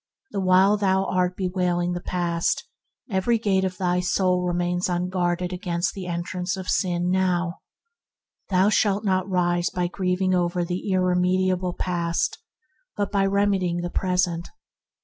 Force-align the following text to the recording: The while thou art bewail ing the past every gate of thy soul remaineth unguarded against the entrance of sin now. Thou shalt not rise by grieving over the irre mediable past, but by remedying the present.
The 0.31 0.39
while 0.41 0.77
thou 0.77 1.05
art 1.05 1.35
bewail 1.37 1.79
ing 1.79 1.91
the 1.93 2.01
past 2.01 2.67
every 3.07 3.37
gate 3.37 3.63
of 3.63 3.77
thy 3.77 3.99
soul 3.99 4.41
remaineth 4.47 4.89
unguarded 4.89 5.53
against 5.53 5.93
the 5.93 6.07
entrance 6.07 6.57
of 6.57 6.67
sin 6.67 7.11
now. 7.11 7.59
Thou 8.49 8.69
shalt 8.69 9.05
not 9.05 9.29
rise 9.29 9.69
by 9.69 9.87
grieving 9.87 10.33
over 10.33 10.65
the 10.65 10.85
irre 10.89 11.15
mediable 11.15 11.75
past, 11.77 12.39
but 12.97 13.11
by 13.11 13.27
remedying 13.27 13.81
the 13.81 13.91
present. 13.91 14.47